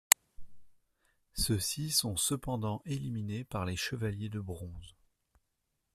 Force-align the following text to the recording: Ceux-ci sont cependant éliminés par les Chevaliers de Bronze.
Ceux-ci 1.33 1.91
sont 1.91 2.15
cependant 2.17 2.81
éliminés 2.85 3.43
par 3.43 3.65
les 3.65 3.75
Chevaliers 3.75 4.29
de 4.29 4.39
Bronze. 4.39 4.95